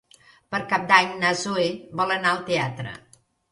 Per 0.55 0.61
Cap 0.71 0.87
d'Any 0.91 1.11
na 1.25 1.35
Zoè 1.43 1.67
vol 2.01 2.17
anar 2.19 2.35
al 2.35 2.43
teatre. 2.51 2.99